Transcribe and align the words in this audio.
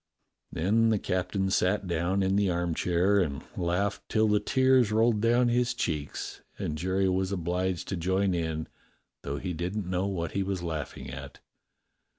Then 0.51 0.89
the 0.89 0.97
captain 0.97 1.51
sat 1.51 1.85
down 1.85 2.23
in 2.23 2.35
the 2.35 2.49
armchair 2.49 3.19
and 3.19 3.43
laughed 3.55 4.01
till 4.09 4.27
the 4.27 4.39
tears 4.39 4.91
rolled 4.91 5.21
down 5.21 5.49
his 5.49 5.75
cheeks, 5.75 6.41
and 6.57 6.75
Jerry 6.75 7.07
was 7.07 7.31
obliged 7.31 7.87
to 7.89 7.95
join 7.95 8.33
in, 8.33 8.67
though 9.21 9.37
he 9.37 9.53
didn't 9.53 9.85
know 9.87 10.07
what 10.07 10.31
he 10.31 10.41
was 10.41 10.63
laughing 10.63 11.11
at. 11.11 11.39